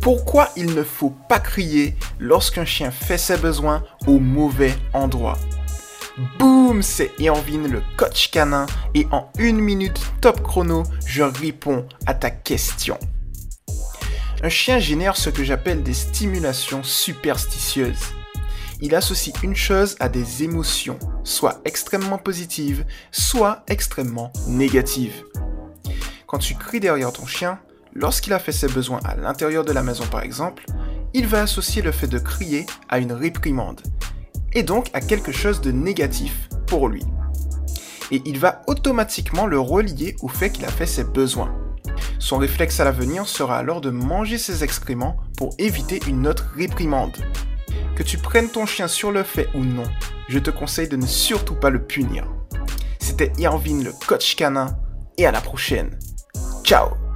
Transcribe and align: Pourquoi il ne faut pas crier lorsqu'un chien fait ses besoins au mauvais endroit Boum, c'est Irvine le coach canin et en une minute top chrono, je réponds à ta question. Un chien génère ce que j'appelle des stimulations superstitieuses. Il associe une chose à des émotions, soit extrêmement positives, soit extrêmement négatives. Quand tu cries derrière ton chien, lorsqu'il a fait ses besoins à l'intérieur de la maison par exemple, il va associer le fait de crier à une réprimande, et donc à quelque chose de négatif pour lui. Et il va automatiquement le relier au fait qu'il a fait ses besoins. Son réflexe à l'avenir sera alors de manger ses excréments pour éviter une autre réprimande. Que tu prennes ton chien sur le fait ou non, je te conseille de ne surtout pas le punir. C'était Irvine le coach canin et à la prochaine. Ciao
Pourquoi 0.00 0.48
il 0.56 0.74
ne 0.74 0.82
faut 0.82 1.14
pas 1.28 1.40
crier 1.40 1.94
lorsqu'un 2.18 2.64
chien 2.64 2.90
fait 2.90 3.18
ses 3.18 3.36
besoins 3.36 3.82
au 4.06 4.18
mauvais 4.18 4.74
endroit 4.94 5.36
Boum, 6.38 6.82
c'est 6.82 7.12
Irvine 7.18 7.68
le 7.68 7.82
coach 7.98 8.30
canin 8.30 8.66
et 8.94 9.06
en 9.10 9.30
une 9.38 9.60
minute 9.60 10.00
top 10.20 10.42
chrono, 10.42 10.84
je 11.06 11.22
réponds 11.22 11.86
à 12.06 12.14
ta 12.14 12.30
question. 12.30 12.98
Un 14.42 14.48
chien 14.48 14.78
génère 14.78 15.18
ce 15.18 15.28
que 15.28 15.44
j'appelle 15.44 15.82
des 15.82 15.92
stimulations 15.92 16.82
superstitieuses. 16.82 18.14
Il 18.80 18.94
associe 18.94 19.36
une 19.42 19.54
chose 19.54 19.96
à 20.00 20.08
des 20.08 20.42
émotions, 20.42 20.98
soit 21.24 21.60
extrêmement 21.66 22.16
positives, 22.16 22.86
soit 23.12 23.64
extrêmement 23.68 24.32
négatives. 24.46 25.24
Quand 26.26 26.38
tu 26.38 26.54
cries 26.54 26.80
derrière 26.80 27.12
ton 27.12 27.26
chien, 27.26 27.58
lorsqu'il 27.94 28.32
a 28.32 28.38
fait 28.38 28.52
ses 28.52 28.68
besoins 28.68 29.00
à 29.04 29.16
l'intérieur 29.16 29.64
de 29.64 29.72
la 29.72 29.82
maison 29.82 30.04
par 30.10 30.22
exemple, 30.22 30.64
il 31.12 31.26
va 31.26 31.42
associer 31.42 31.82
le 31.82 31.92
fait 31.92 32.06
de 32.06 32.18
crier 32.18 32.66
à 32.88 32.98
une 32.98 33.12
réprimande, 33.12 33.80
et 34.52 34.62
donc 34.62 34.88
à 34.92 35.00
quelque 35.00 35.32
chose 35.32 35.60
de 35.60 35.72
négatif 35.72 36.48
pour 36.66 36.88
lui. 36.88 37.04
Et 38.10 38.22
il 38.24 38.38
va 38.38 38.62
automatiquement 38.66 39.46
le 39.46 39.58
relier 39.58 40.16
au 40.22 40.28
fait 40.28 40.50
qu'il 40.50 40.64
a 40.64 40.70
fait 40.70 40.86
ses 40.86 41.04
besoins. 41.04 41.54
Son 42.18 42.38
réflexe 42.38 42.80
à 42.80 42.84
l'avenir 42.84 43.26
sera 43.26 43.58
alors 43.58 43.80
de 43.80 43.90
manger 43.90 44.38
ses 44.38 44.64
excréments 44.64 45.16
pour 45.36 45.54
éviter 45.58 46.00
une 46.06 46.26
autre 46.26 46.52
réprimande. 46.56 47.16
Que 47.96 48.02
tu 48.02 48.18
prennes 48.18 48.50
ton 48.50 48.66
chien 48.66 48.88
sur 48.88 49.12
le 49.12 49.22
fait 49.22 49.48
ou 49.54 49.64
non, 49.64 49.84
je 50.28 50.38
te 50.38 50.50
conseille 50.50 50.88
de 50.88 50.96
ne 50.96 51.06
surtout 51.06 51.54
pas 51.54 51.70
le 51.70 51.84
punir. 51.84 52.26
C'était 52.98 53.32
Irvine 53.38 53.84
le 53.84 53.92
coach 54.06 54.36
canin 54.36 54.76
et 55.18 55.26
à 55.26 55.32
la 55.32 55.40
prochaine. 55.40 55.98
Ciao 56.64 57.09